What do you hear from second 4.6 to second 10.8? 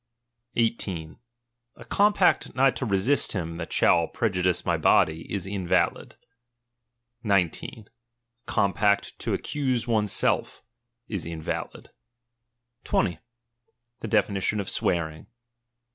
my body, is invalid. 19. A compact to accuse one's self,